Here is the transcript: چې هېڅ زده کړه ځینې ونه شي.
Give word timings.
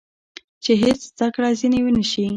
چې 0.63 0.71
هېڅ 0.83 0.99
زده 1.13 1.27
کړه 1.35 1.49
ځینې 1.59 1.79
ونه 1.83 2.03
شي. 2.11 2.25